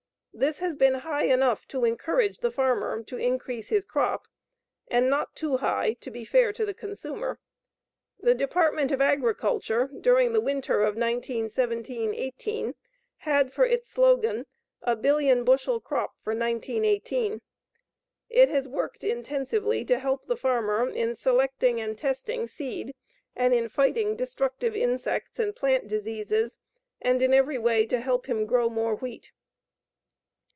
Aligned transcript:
This 0.33 0.59
has 0.59 0.75
been 0.77 0.95
high 0.95 1.25
enough 1.25 1.67
to 1.67 1.83
encourage 1.85 2.39
the 2.39 2.49
farmer 2.49 3.03
to 3.03 3.17
increase 3.17 3.67
his 3.67 3.83
crop 3.85 4.27
and 4.87 5.07
not 5.09 5.35
too 5.35 5.57
high 5.57 5.93
to 5.99 6.09
be 6.09 6.23
fair 6.25 6.51
to 6.53 6.65
the 6.65 6.73
consumer. 6.73 7.37
The 8.17 8.33
Department 8.33 8.91
of 8.93 9.01
Agriculture, 9.01 9.87
during 9.99 10.31
the 10.33 10.41
winter 10.41 10.77
of 10.81 10.95
1917 10.95 12.15
18, 12.15 12.73
had 13.17 13.51
for 13.53 13.65
its 13.65 13.89
slogan, 13.89 14.47
"a 14.81 14.95
billion 14.95 15.43
bushel 15.43 15.79
crop 15.79 16.15
for 16.23 16.31
1918." 16.31 17.41
It 18.29 18.49
has 18.49 18.67
worked 18.69 19.03
intensively 19.03 19.83
to 19.85 19.99
help 19.99 20.25
the 20.25 20.37
farmer 20.37 20.87
in 20.89 21.13
selecting 21.13 21.79
and 21.79 21.95
testing 21.97 22.47
seed 22.47 22.95
and 23.35 23.53
in 23.53 23.67
fighting 23.69 24.15
destructive 24.15 24.75
insects 24.75 25.37
and 25.37 25.55
plant 25.55 25.87
diseases, 25.89 26.55
and 27.01 27.21
in 27.21 27.31
every 27.33 27.59
way 27.59 27.85
to 27.85 27.99
help 27.99 28.27
him 28.27 28.45
grow 28.47 28.69
more 28.69 28.95
wheat. 28.95 29.33